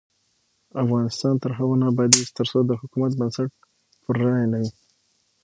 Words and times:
افغانستان 0.83 1.33
تر 1.43 1.51
هغو 1.57 1.75
نه 1.81 1.85
ابادیږي، 1.91 2.33
ترڅو 2.37 2.59
د 2.65 2.71
حکومت 2.81 3.11
بنسټ 3.19 3.49
پر 4.03 4.15
رایه 4.21 4.47
نه 4.51 4.57
وي. 4.61 4.71